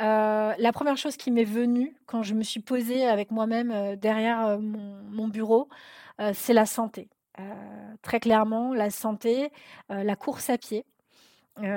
[0.00, 3.96] Euh, la première chose qui m'est venue quand je me suis posée avec moi-même euh,
[3.96, 5.68] derrière euh, mon, bureau,
[6.32, 7.08] c'est la santé.
[8.02, 9.52] très clairement, la santé,
[9.88, 10.84] la course à pied.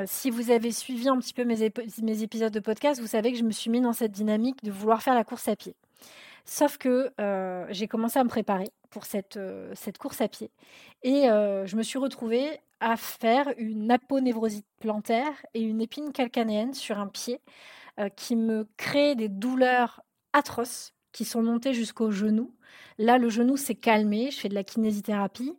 [0.06, 1.72] si vous avez suivi un petit peu mes,
[2.02, 4.72] mes épisodes de podcast, vous savez que je me suis mis dans cette dynamique de
[4.72, 5.76] vouloir faire la course à pied.
[6.46, 10.52] Sauf que euh, j'ai commencé à me préparer pour cette, euh, cette course à pied.
[11.04, 16.74] Et euh, je me suis retrouvée à faire une aponevrosite plantaire et une épine calcanéenne
[16.74, 17.40] sur un pied
[18.16, 20.02] qui me crée des douleurs
[20.34, 22.56] atroces qui sont montées jusqu'au genou.
[22.98, 25.54] Là, le genou s'est calmé, je fais de la kinésithérapie.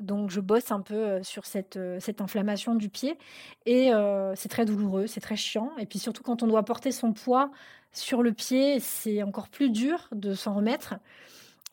[0.00, 3.18] Donc je bosse un peu sur cette, cette inflammation du pied
[3.66, 3.90] et
[4.34, 5.72] c'est très douloureux, c'est très chiant.
[5.78, 7.50] Et puis surtout quand on doit porter son poids
[7.92, 10.94] sur le pied, c'est encore plus dur de s'en remettre.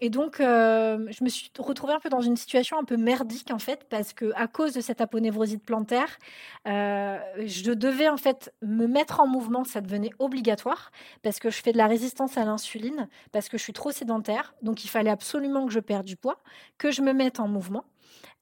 [0.01, 3.49] Et donc, euh, je me suis retrouvée un peu dans une situation un peu merdique
[3.51, 6.17] en fait, parce que à cause de cette aponevrosite plantaire,
[6.67, 10.91] euh, je devais en fait me mettre en mouvement, ça devenait obligatoire,
[11.23, 14.53] parce que je fais de la résistance à l'insuline, parce que je suis trop sédentaire,
[14.61, 16.39] donc il fallait absolument que je perde du poids,
[16.77, 17.85] que je me mette en mouvement.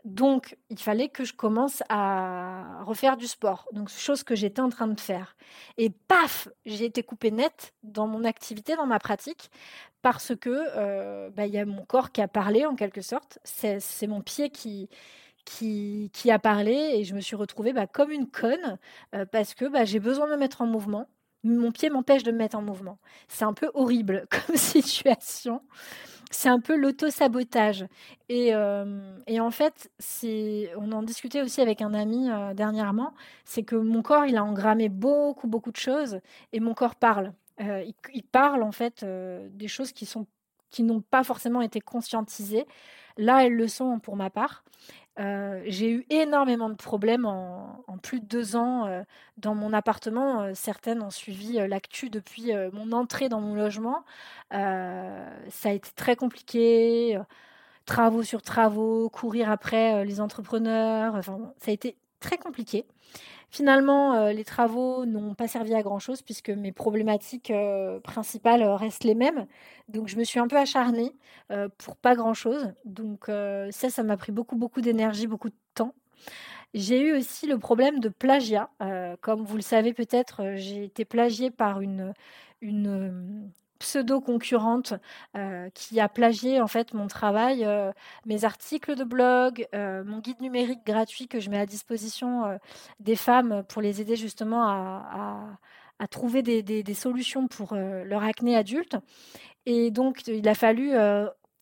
[0.04, 3.68] Donc, il fallait que je commence à refaire du sport.
[3.72, 5.38] Donc, chose que j'étais en train de faire.
[5.78, 9.50] Et paf, j'ai été coupée net dans mon activité, dans ma pratique,
[10.02, 13.40] parce que euh, bah, il y a mon corps qui a parlé en quelque sorte.
[13.46, 14.90] C'est mon pied qui,
[15.46, 18.78] qui, a parlé et je me suis retrouvée bah, comme une conne
[19.16, 21.08] euh, parce que bah, j'ai besoin de me mettre en mouvement.
[21.46, 23.00] Mon pied m'empêche de me mettre en mouvement.
[23.30, 25.62] C'est un peu horrible comme situation
[26.34, 27.86] c'est un peu l'auto-sabotage.
[28.30, 29.92] Et, euh, et, en fait,
[30.78, 33.14] on en discutait aussi avec un ami euh, dernièrement,
[33.46, 36.20] c'est que mon corps, il a engrammé beaucoup, beaucoup de choses
[36.52, 37.34] et mon corps parle.
[37.62, 40.26] Euh, il, parle en fait des choses qui sont
[40.72, 42.66] qui n'ont pas forcément été conscientisées.
[43.18, 44.64] Là, elles le sont pour ma part.
[45.18, 49.04] J'ai eu énormément de problèmes en, plus de deux ans
[49.38, 50.54] dans mon appartement.
[50.56, 54.04] Certaines ont suivi l'actu depuis mon entrée dans mon logement.
[54.52, 57.20] ça a été très compliqué.
[57.86, 61.24] travaux sur travaux, courir après les entrepreneurs.
[61.24, 61.34] Ça
[61.68, 62.86] a été très compliqué.
[63.54, 68.76] Finalement, euh, les travaux n'ont pas servi à grand-chose puisque mes problématiques euh, principales euh,
[68.76, 69.46] restent les mêmes.
[69.90, 71.16] Donc, je me suis un peu acharnée
[71.78, 72.74] pour pas grand-chose.
[72.84, 75.94] Donc, ça, ça m'a pris beaucoup, beaucoup d'énergie, beaucoup de temps.
[76.74, 78.72] J'ai eu aussi le problème de plagiat.
[79.22, 82.14] comme vous le savez peut-être, j'ai été plagiée par une,
[82.62, 83.52] une
[83.84, 84.94] pseudo-concurrente
[85.36, 87.92] euh, qui a plagié en fait mon travail, euh,
[88.26, 92.58] mes articles de blog, euh, mon guide numérique gratuit que je mets à disposition
[93.00, 95.58] des femmes pour les aider justement à,
[96.10, 98.98] trouver des, solutions pour leur acné adulte.
[99.66, 100.92] Et donc, il a fallu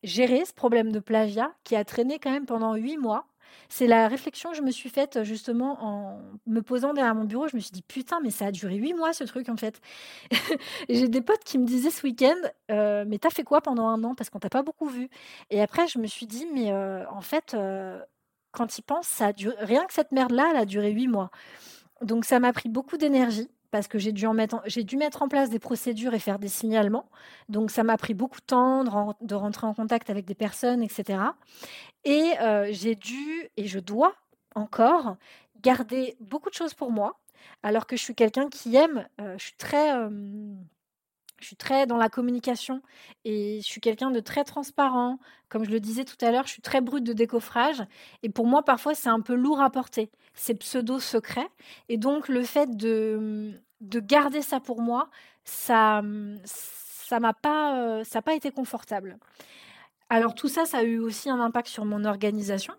[0.03, 3.31] gérer ce problème de plagiat qui a traîné quand même pendant huit mois.
[3.70, 7.48] C'est la réflexion que je me suis faite justement en me posant derrière mon bureau.
[7.48, 9.80] Je me suis dit putain, mais ça a duré huit mois ce truc en fait.
[10.90, 12.36] J'ai des potes qui me disaient ce week-end,
[12.72, 14.16] euh, mais t'as fait quoi pendant un an?
[14.16, 15.10] Parce qu'on t'a pas beaucoup vu.
[15.50, 18.00] Et après, je me suis dit, mais euh, en fait, euh,
[18.52, 21.32] quand il pense, ça a rien que cette merde là, elle a duré huit mois.
[22.02, 25.60] Donc ça m'a pris beaucoup d'énergie parce que j'ai dû, en mettre en place des
[25.60, 27.10] procédures et faire des signalements.
[27.49, 28.84] Donc ça m'a pris beaucoup de temps
[29.21, 31.19] de, rentrer en contact avec des personnes, etc.
[32.03, 34.13] Et euh, j'ai dû, et je dois
[34.55, 35.15] encore,
[35.62, 37.19] garder beaucoup de choses pour moi,
[37.63, 39.95] alors que je suis quelqu'un qui aime, euh, je suis très...
[39.95, 40.10] Euh,
[41.41, 42.82] je suis très dans la communication
[43.25, 45.19] et je suis quelqu'un de très transparent.
[45.49, 47.84] Comme je le disais tout à l'heure, je suis très brute de décoffrage.
[48.23, 51.49] Et pour moi, parfois, c'est un peu lourd à porter, ces pseudo-secrets.
[51.89, 55.10] Et donc, le fait de, de garder ça pour moi,
[55.43, 56.01] ça
[56.45, 59.17] ça m'a pas, ça n'a pas été confortable.
[60.10, 62.73] Alors tout ça, ça a eu aussi un impact sur mon organisation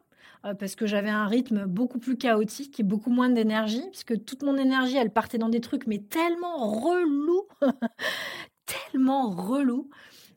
[0.59, 4.57] parce que j'avais un rythme beaucoup plus chaotique et beaucoup moins d'énergie, puisque toute mon
[4.57, 7.46] énergie, elle partait dans des trucs, mais tellement relous,
[8.66, 9.88] tellement relou.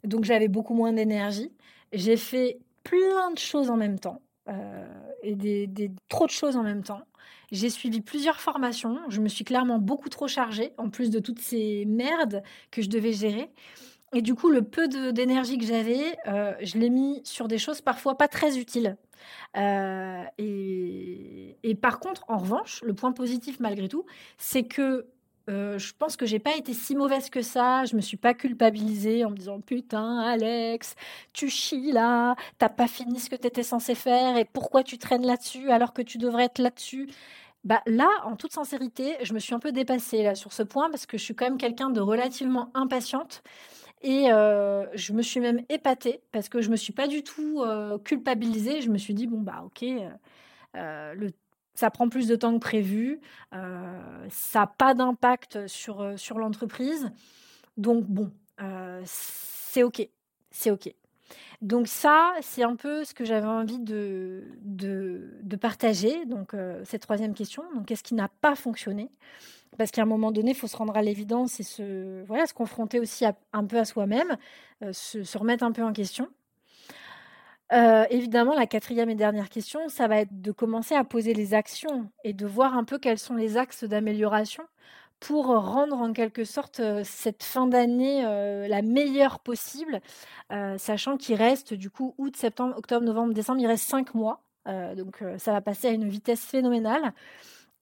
[0.04, 1.52] Donc j'avais beaucoup moins d'énergie.
[1.94, 4.22] J'ai fait plein de choses en même temps.
[4.48, 4.86] Euh,
[5.24, 7.02] et des, trop de choses en même temps.
[7.52, 9.00] J'ai suivi plusieurs formations.
[9.10, 12.90] Je me suis clairement beaucoup trop chargée, en plus de toutes ces merdes que je
[12.90, 13.50] devais gérer.
[14.14, 17.82] Et du coup, le peu d'énergie que j'avais, euh, je l'ai mis sur des choses
[17.82, 18.98] parfois pas très utiles.
[19.58, 24.06] Euh, et, et, par contre, en revanche, le point positif malgré tout,
[24.38, 25.08] c'est que
[25.50, 27.86] euh, je pense que j'ai pas été si mauvaise que ça.
[27.86, 30.96] Je me suis pas culpabilisée en me disant putain Alex,
[31.34, 34.98] tu chies là, t'as pas fini ce que tu étais censé faire et pourquoi tu
[34.98, 37.08] traînes là-dessus alors que tu devrais être là-dessus?
[37.64, 40.90] Bah là, en toute sincérité, je me suis un peu dépassée là sur ce point
[40.90, 43.44] parce que je suis quand même quelqu'un de relativement impatiente
[44.04, 47.62] et euh, je me suis même épatée parce que je me suis pas du tout
[47.64, 48.82] euh, culpabilisée.
[48.82, 49.86] Je me suis dit bon bah ok,
[50.76, 51.32] le
[51.76, 53.20] ça prend plus de temps que prévu,
[53.54, 57.12] euh, ça n'a pas d'impact sur, euh, sur l'entreprise.
[57.78, 60.08] Donc bon, euh, c'est OK,
[60.52, 60.94] c'est OK.
[61.62, 66.26] Donc ça, c'est un peu ce que j'avais envie de, de, partager.
[66.26, 69.10] Donc cette troisième question, donc qu'est-ce qui n'a pas fonctionné?
[69.78, 72.54] Parce qu'à un moment donné, il faut se rendre à l'évidence et se, voilà, se
[72.54, 74.38] confronter aussi un peu à soi-même,
[74.92, 76.30] se remettre un peu en question.
[77.74, 81.54] Euh, évidemment, la quatrième et dernière question, ça va être de commencer à poser les
[81.54, 84.64] actions et de voir un peu quels sont les axes d'amélioration
[85.20, 90.02] pour rendre en quelque sorte euh, cette fin d'année euh, la meilleure possible,
[90.78, 94.42] sachant qu'il reste du coup août, septembre, octobre, novembre, décembre, il reste cinq mois.
[94.96, 97.14] donc ça va passer à une vitesse phénoménale.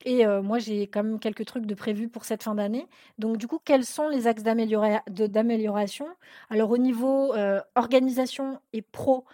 [0.06, 2.88] Et moi, j'ai quand même quelques trucs de prévus pour cette fin d'année.
[3.19, 6.08] Donc, du coup, quels sont les axes d'amélioration?
[6.50, 7.34] Alors, au niveau
[7.76, 9.26] organisation et pro,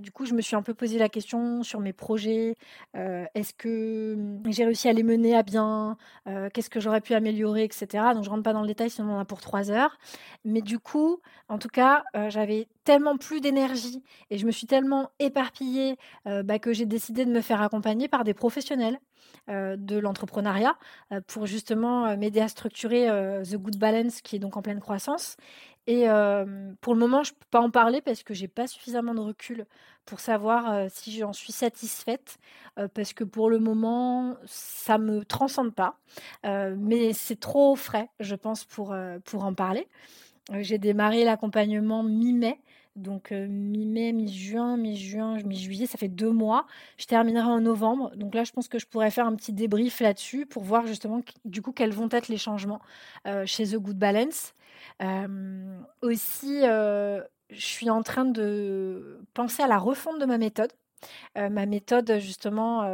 [0.00, 2.56] du coup, je me suis un peu posé la question sur mes projets.
[2.94, 5.96] Est-ce que mmh, j'ai réussi à les mener à bien?
[6.52, 7.86] Qu'est-ce que j'aurais pu améliorer, etc.
[8.14, 9.98] Donc, je rentre pas dans le détail, sinon on en a pour trois heures.
[10.44, 15.10] Mais du coup, en tout cas, j'avais tellement plus d'énergie et je me suis tellement
[15.18, 18.98] éparpillée bah, que j'ai décidé de me faire accompagner par des professionnels
[19.48, 20.76] de l'entrepreneuriat
[21.26, 23.08] pour justement m'aider à structurer
[23.44, 25.36] The Good Balance qui est donc en pleine croissance
[25.90, 26.06] et
[26.82, 29.20] pour le moment, je ne peux pas en parler parce que j'ai pas suffisamment de
[29.20, 29.64] recul
[30.04, 32.36] pour savoir si j'en suis satisfaite,
[32.92, 35.98] parce que pour le moment, ça me transcende pas.
[36.44, 39.88] mais c'est trop frais, je pense, pour, pour en parler.
[40.60, 42.60] j'ai démarré l'accompagnement mi-mai.
[42.98, 46.66] Donc mi-mai, mi-juin, mi-juin, mi-juillet, ça fait deux mois.
[46.98, 48.12] Je terminerai en novembre.
[48.16, 51.20] Donc là, je pense que je pourrais faire un petit débrief là-dessus pour voir justement
[51.44, 52.80] du coup quels vont être les changements
[53.46, 54.54] chez The Good Balance
[56.02, 60.72] aussi, je suis en train de penser à la refonte de ma méthode.
[61.36, 62.84] ma méthode justement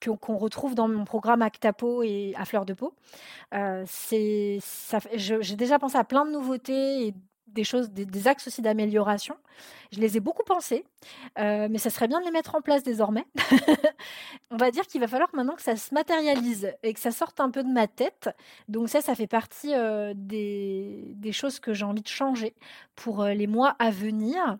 [0.00, 2.94] qu'on retrouve dans mon programme Actapo et à fleur de peau.
[4.02, 7.14] j'ai déjà pensé à plein de nouveautés et
[7.46, 9.36] des choses, des, axes aussi d'amélioration.
[9.92, 10.84] Je les ai beaucoup pensés,
[11.38, 13.24] euh, mais ça serait bien de les mettre en place désormais.
[14.50, 17.40] On va dire qu'il va falloir maintenant que ça se matérialise et que ça sorte
[17.40, 18.30] un peu de ma tête.
[18.68, 22.54] Donc ça, ça fait partie euh, des, choses que j'ai envie de changer
[22.94, 24.58] pour euh, les mois à venir.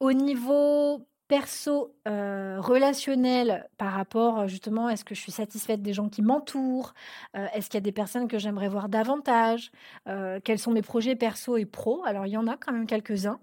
[0.00, 6.08] Au niveau perso, euh, relationnel par rapport justement, est-ce que je suis satisfaite des gens
[6.08, 6.94] qui m'entourent
[7.36, 9.70] euh, Est-ce qu'il y a des personnes que j'aimerais voir davantage
[10.08, 12.02] euh, Quels sont mes projets perso et pro?
[12.06, 13.38] Alors il y en a quand même quelques-uns.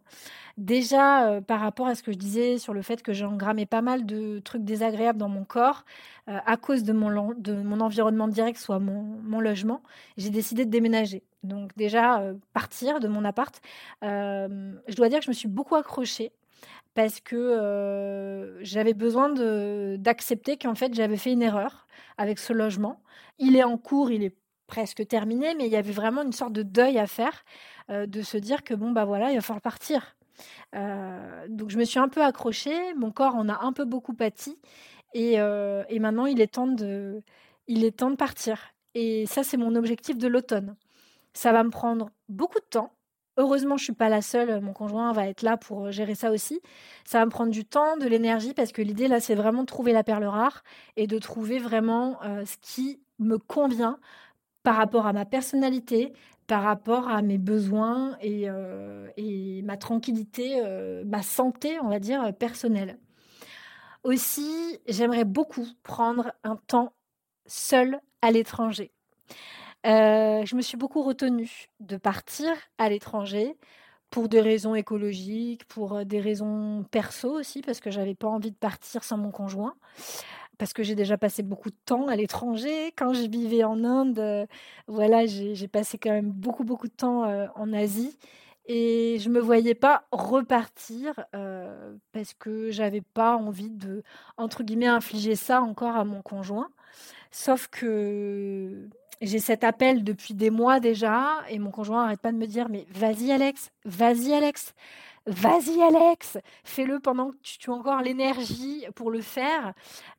[0.58, 3.82] Déjà par rapport à ce que je disais sur le fait que j'ai engrammé pas
[3.82, 5.84] mal de trucs désagréables dans mon corps
[6.28, 9.84] à cause de mon, de mon environnement direct, soit mon, mon logement,
[10.16, 11.24] j'ai décidé de déménager.
[11.44, 13.60] Donc déjà partir de mon appart.
[14.02, 16.32] je dois dire que je me suis beaucoup accrochée
[16.96, 19.30] parce que j'avais besoin
[19.98, 23.04] d'accepter qu'en fait j'avais fait une erreur avec ce logement.
[23.38, 24.36] Il est en cours, il est
[24.68, 27.44] presque terminé, mais il y avait vraiment une sorte de deuil à faire,
[27.90, 30.16] de se dire que bon bah voilà, il va falloir partir.
[30.74, 34.58] donc je me suis un peu accrochée, mon corps en a un peu beaucoup pâti,
[35.14, 37.22] et, et maintenant il est temps de,
[37.68, 38.72] il est temps de partir.
[38.94, 40.76] Et ça c'est mon objectif de l'automne.
[41.34, 42.94] Ça va me prendre beaucoup de temps,
[43.38, 44.62] Heureusement, je suis pas la seule.
[44.62, 46.62] Mon conjoint va être là pour gérer ça aussi.
[47.04, 49.68] Ça va me prendre du temps, de l'énergie, parce que l'idée là, c'est vraiment de
[49.68, 50.64] trouver la perle rare
[50.96, 54.00] et de trouver vraiment ce qui me convient
[54.64, 56.14] par rapport à ma personnalité,
[56.48, 58.48] par rapport à mes besoins et,
[59.18, 60.62] et ma tranquillité,
[61.06, 62.98] ma santé, on va dire, personnelle.
[64.04, 66.94] Aussi, j'aimerais beaucoup prendre un temps
[67.48, 68.92] seul à l'étranger.
[69.86, 73.56] Euh, je me suis beaucoup retenue de partir à l'étranger
[74.10, 78.52] pour des raisons écologiques, pour euh, des raisons perso aussi, parce que j'avais pas envie
[78.52, 79.76] de partir sans mon conjoint,
[80.58, 82.94] parce que j'ai déjà passé beaucoup de temps à l'étranger.
[82.98, 84.46] Quand je vivais en Inde, euh,
[84.88, 87.24] voilà, j'ai passé quand même beaucoup, beaucoup de temps
[87.56, 88.18] en Asie.
[88.68, 91.14] Et je me voyais pas repartir
[92.12, 94.02] parce que j'avais pas envie de,
[94.38, 96.70] entre guillemets, infliger ça encore à mon conjoint.
[97.32, 98.90] Sauf que
[99.22, 102.68] j'ai cet appel depuis des mois déjà et mon conjoint n'arrête pas de me dire
[102.70, 104.74] mais vas-y Alex, vas-y Alex,
[105.26, 109.74] vas-y Alex, fais-le pendant que tu, as encore l'énergie pour le faire.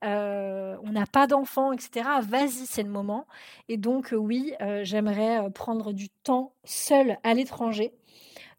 [0.04, 2.08] Euh, on n'a pas d'enfants, etc.
[2.22, 3.26] Vas-y, c'est le moment.
[3.68, 7.92] Et donc oui, euh, j'aimerais euh, prendre du temps seul à l'étranger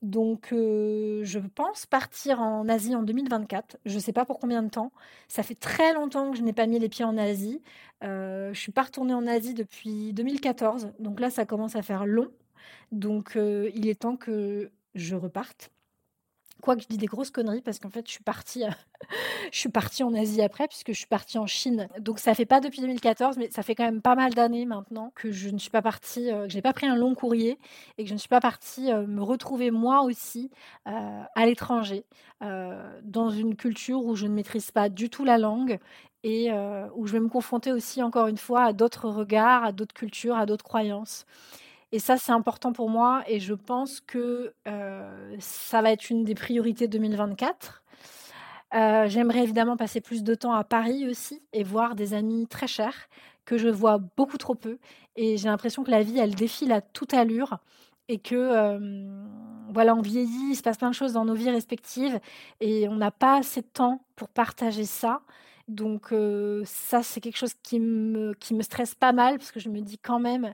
[0.02, 3.78] donc, je pense partir en Asie en 2024.
[3.86, 4.92] Je ne sais pas pour combien de temps.
[5.28, 7.62] Ça fait très longtemps que je n'ai pas mis les pieds en Asie.
[8.02, 10.94] je ne suis pas retournée en Asie depuis 2014.
[11.00, 12.32] Donc là, ça commence à faire long.
[12.92, 15.72] Donc, il est temps que je reparte.
[16.62, 18.70] Quoique je dis des grosses conneries parce qu'en fait, je suis partie, euh,
[19.52, 21.88] je suis partie en Asie après puisque je suis partie en Chine.
[22.00, 25.12] Donc ça fait pas depuis 2014, mais ça fait quand même pas mal d'années maintenant
[25.16, 27.60] que je ne suis pas partie, euh, que j'ai pas pris un long courrier
[27.98, 30.50] et que je ne suis pas partie euh, me retrouver moi aussi
[30.86, 32.06] à l'étranger,
[32.42, 35.80] dans une culture où je ne maîtrise pas du tout la langue
[36.24, 36.50] et
[36.96, 40.36] où je vais me confronter aussi encore une fois à d'autres regards, à d'autres cultures,
[40.36, 41.26] à d'autres croyances.
[41.92, 44.54] Et ça, c'est important pour moi et je pense que
[45.40, 47.84] ça va être une des priorités 2024.
[48.74, 53.08] J'aimerais évidemment passer plus de temps à Paris aussi et voir des amis très chers
[53.46, 54.78] que je vois beaucoup trop peu.
[55.16, 57.58] Et j'ai l'impression que la vie, elle défile à toute allure
[58.10, 59.10] et que
[59.70, 62.20] voilà, on vieillit, il se passe plein de choses dans nos vies respectives
[62.60, 65.22] et on n'a pas assez de temps pour partager ça.
[65.70, 66.14] Donc
[66.66, 69.80] ça, c'est quelque chose qui me, qui me stresse pas mal parce que je me
[69.80, 70.54] dis quand même,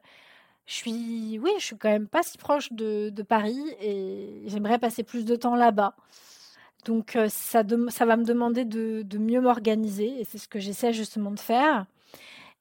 [0.65, 5.03] je suis, oui, je suis quand même pas si proche de, Paris et j'aimerais passer
[5.03, 5.95] plus de temps là-bas.
[6.85, 10.93] Donc ça, ça va me demander de, de mieux m'organiser et c'est ce que j'essaie
[10.93, 11.85] justement de faire.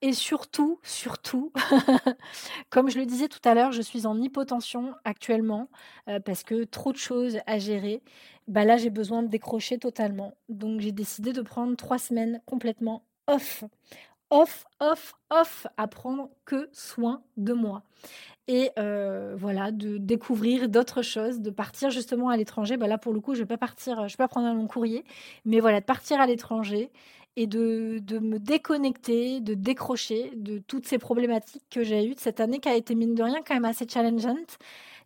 [0.01, 1.53] Et surtout, surtout,
[2.71, 5.69] comme je le disais tout à l'heure, je suis en hypotension actuellement
[6.25, 8.03] parce que trop de choses à gérer.
[8.49, 10.35] Bah là, j'ai besoin de décrocher totalement.
[10.49, 13.65] Donc, j'ai décidé de prendre trois semaines complètement off.
[14.35, 17.83] Off, off, off, à prendre que soin de moi.
[18.49, 18.71] Et
[19.37, 22.79] voilà, de découvrir d'autres choses, de partir justement à l'étranger.
[22.79, 24.55] Bah là, pour le coup, je ne vais pas partir, je vais pas prendre un
[24.55, 25.05] long courrier,
[25.45, 26.91] mais voilà, de partir à l'étranger
[27.37, 32.21] et de, de, me déconnecter, de décrocher de toutes ces problématiques que j'ai eues de
[32.21, 34.59] cette année qui a été, mine de rien, quand même assez challengeante,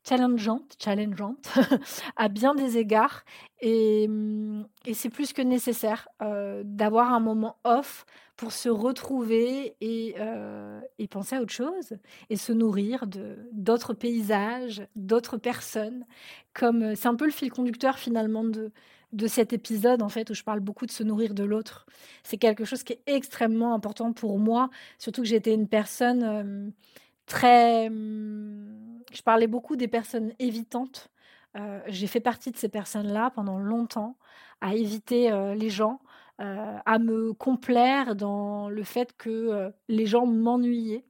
[0.06, 1.48] challengeante, challengeante
[2.16, 3.24] à bien des égards.
[3.60, 4.08] Et,
[4.84, 8.04] et c'est plus que nécessaire euh, d'avoir un moment off
[8.36, 11.96] pour se retrouver et, euh, et, penser à autre chose
[12.28, 16.04] et se nourrir de d'autres paysages, d'autres personnes.
[16.52, 18.72] Comme c'est un peu le fil conducteur finalement de,
[19.12, 21.86] de cet épisode, en fait, où je parle beaucoup de se nourrir de l'autre.
[22.22, 26.70] C'est quelque chose qui est extrêmement important pour moi, surtout que j'étais une personne euh,
[27.26, 27.88] très...
[29.16, 31.08] Je parlais beaucoup des personnes évitantes.
[31.56, 34.18] Euh, j'ai fait partie de ces personnes-là pendant longtemps,
[34.60, 36.00] à éviter euh, les gens,
[36.38, 41.06] à me complaire dans le fait que les gens m'ennuyaient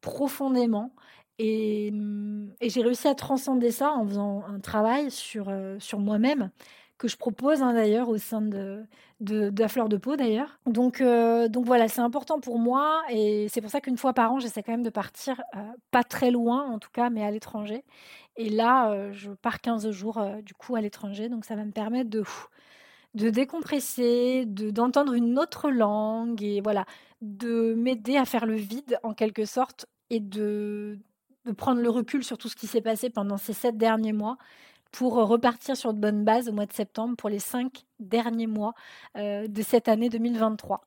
[0.00, 0.94] profondément.
[1.40, 6.52] Et, hum, et j'ai réussi à transcender ça en faisant un travail sur, sur moi-même
[6.98, 8.84] que je propose hein, d'ailleurs au sein de,
[9.20, 10.58] de, la fleur de peau d'ailleurs.
[10.66, 14.32] Donc, euh, donc voilà, c'est important pour moi et c'est pour ça qu'une fois par
[14.32, 15.60] an, j'essaie quand même de partir, euh,
[15.92, 17.84] pas très loin en tout cas, mais à l'étranger.
[18.36, 21.70] Et là, euh, je pars 15 jours du coup à l'étranger, donc ça va me
[21.72, 22.24] permettre de,
[23.14, 26.84] de décompresser, de, d'entendre une autre langue et voilà,
[27.22, 30.98] de m'aider à faire le vide en quelque sorte et de,
[31.44, 34.36] de prendre le recul sur tout ce qui s'est passé pendant ces sept derniers mois
[34.92, 38.74] pour repartir sur de bonnes bases au mois de septembre pour les cinq derniers mois
[39.16, 40.80] euh, de cette année 2023.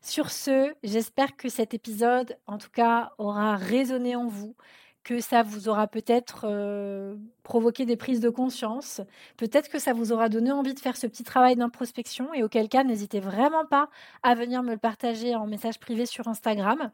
[0.00, 4.54] Sur ce, j'espère que cet épisode, en tout cas, aura résonné en vous,
[5.02, 9.02] que ça vous aura peut-être euh, provoqué des prises de conscience,
[9.36, 12.68] peut-être que ça vous aura donné envie de faire ce petit travail d'introspection et auquel
[12.68, 13.90] cas, n'hésitez vraiment pas
[14.22, 16.90] à venir me le partager en message privé sur Instagram.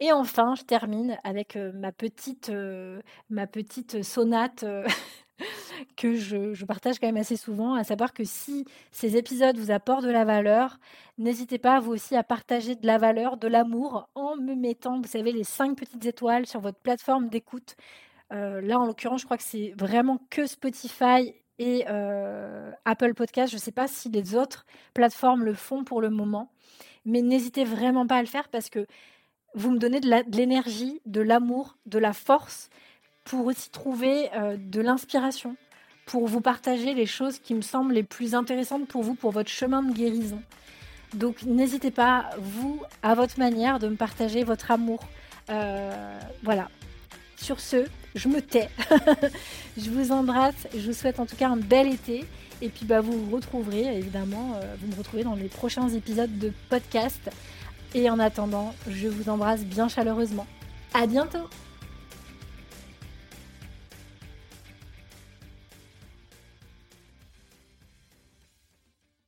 [0.00, 2.52] Et enfin, je termine avec ma petite,
[3.30, 4.64] ma petite sonate
[5.96, 10.04] que je, partage quand même assez souvent, à savoir que si ces épisodes vous apportent
[10.04, 10.78] de la valeur,
[11.18, 15.08] n'hésitez pas vous aussi à partager de la valeur, de l'amour, en me mettant, vous
[15.08, 17.76] savez, les cinq petites étoiles sur votre plateforme d'écoute.
[18.30, 21.86] Là, en l'occurrence, je crois que c'est vraiment que Spotify et
[22.84, 23.50] Apple Podcast.
[23.50, 26.50] Je ne sais pas si les autres plateformes le font pour le moment,
[27.04, 28.86] mais n'hésitez vraiment pas à le faire parce que
[29.56, 32.68] vous me donnez de l'énergie, de l'amour, de la force
[33.24, 35.56] pour aussi trouver euh, de l'inspiration,
[36.04, 39.50] pour vous partager les choses qui me semblent les plus intéressantes pour vous, pour votre
[39.50, 40.40] chemin de guérison.
[41.14, 45.00] Donc n'hésitez pas, vous, à votre manière, de me partager votre amour.
[45.50, 46.68] Euh, voilà.
[47.36, 48.68] Sur ce, je me tais.
[49.78, 50.68] je vous embrasse.
[50.74, 52.24] Je vous souhaite en tout cas un bel été.
[52.62, 56.38] Et puis bah, vous vous retrouverez, évidemment, euh, vous me retrouvez dans les prochains épisodes
[56.38, 57.30] de podcast.
[57.96, 60.46] Et en attendant, je vous embrasse bien chaleureusement.
[60.92, 61.48] À bientôt